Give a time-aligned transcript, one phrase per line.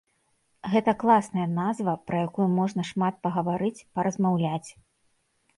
[0.71, 4.69] Гэта класная назва, пра якую можна шмат пагаварыць, паразмаўляць.